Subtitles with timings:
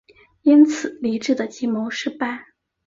[0.41, 2.47] 因此黎质的计谋失败。